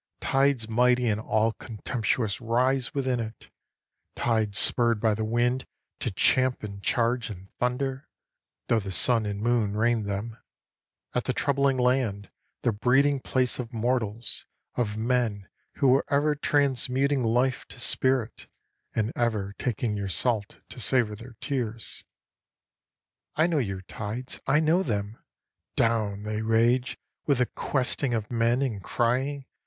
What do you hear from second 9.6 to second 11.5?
rein them At the